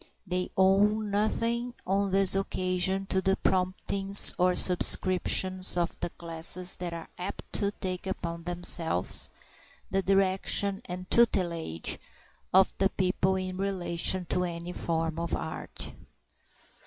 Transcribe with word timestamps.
They 0.25 0.49
owe 0.57 0.83
nothing 0.99 1.75
on 1.85 2.09
this 2.11 2.33
occasion 2.33 3.05
to 3.05 3.21
the 3.21 3.35
promptings 3.37 4.33
or 4.39 4.53
the 4.53 4.55
subscriptions 4.55 5.77
of 5.77 5.95
the 5.99 6.09
classes 6.09 6.75
that 6.77 6.91
are 6.91 7.07
apt 7.19 7.53
to 7.59 7.69
take 7.73 8.07
upon 8.07 8.45
themselves 8.45 9.29
the 9.91 10.01
direction 10.01 10.81
and 10.85 11.07
tutelage 11.11 11.99
of 12.51 12.73
the 12.79 12.89
people 12.89 13.35
in 13.35 13.57
relation 13.57 14.25
to 14.29 14.43
any 14.43 14.73
form 14.73 15.19
of 15.19 15.35
art. 15.35 15.93